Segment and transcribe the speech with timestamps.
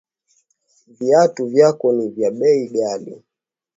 [0.87, 3.15] Viatu vyako ni vya bei ghali